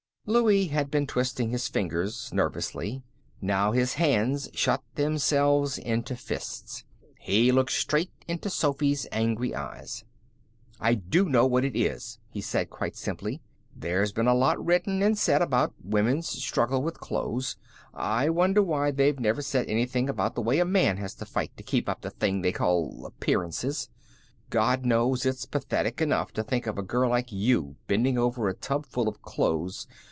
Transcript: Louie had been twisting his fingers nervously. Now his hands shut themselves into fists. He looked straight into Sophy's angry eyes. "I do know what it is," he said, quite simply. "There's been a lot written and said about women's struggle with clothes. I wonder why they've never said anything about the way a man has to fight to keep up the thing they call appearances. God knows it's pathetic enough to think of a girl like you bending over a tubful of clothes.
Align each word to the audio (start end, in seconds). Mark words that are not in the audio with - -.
Louie 0.27 0.67
had 0.67 0.89
been 0.91 1.05
twisting 1.07 1.49
his 1.49 1.67
fingers 1.67 2.29
nervously. 2.31 3.01
Now 3.41 3.71
his 3.73 3.95
hands 3.95 4.49
shut 4.53 4.81
themselves 4.95 5.77
into 5.79 6.15
fists. 6.15 6.85
He 7.19 7.51
looked 7.51 7.71
straight 7.73 8.11
into 8.29 8.49
Sophy's 8.49 9.07
angry 9.11 9.53
eyes. 9.55 10.05
"I 10.79 10.93
do 10.93 11.27
know 11.27 11.45
what 11.47 11.65
it 11.65 11.75
is," 11.75 12.19
he 12.29 12.39
said, 12.39 12.69
quite 12.69 12.95
simply. 12.95 13.41
"There's 13.75 14.13
been 14.13 14.27
a 14.27 14.35
lot 14.35 14.63
written 14.63 15.01
and 15.03 15.17
said 15.17 15.41
about 15.41 15.73
women's 15.83 16.29
struggle 16.29 16.81
with 16.83 16.99
clothes. 17.01 17.57
I 17.93 18.29
wonder 18.29 18.61
why 18.61 18.91
they've 18.91 19.19
never 19.19 19.41
said 19.41 19.65
anything 19.67 20.07
about 20.07 20.35
the 20.35 20.41
way 20.41 20.59
a 20.59 20.65
man 20.65 20.95
has 20.97 21.13
to 21.15 21.25
fight 21.25 21.57
to 21.57 21.63
keep 21.63 21.89
up 21.89 22.01
the 22.01 22.09
thing 22.11 22.39
they 22.41 22.53
call 22.53 23.05
appearances. 23.05 23.89
God 24.51 24.85
knows 24.85 25.25
it's 25.25 25.45
pathetic 25.47 25.99
enough 25.99 26.31
to 26.33 26.43
think 26.43 26.67
of 26.67 26.77
a 26.77 26.83
girl 26.83 27.09
like 27.09 27.31
you 27.33 27.75
bending 27.87 28.17
over 28.19 28.47
a 28.47 28.53
tubful 28.53 29.09
of 29.09 29.21
clothes. 29.23 29.87